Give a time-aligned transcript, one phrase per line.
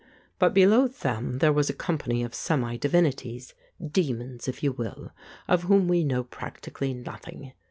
[0.39, 5.11] But below them there was a company of semi divinities, demons if you will,
[5.47, 7.53] of whom we know practically nothing.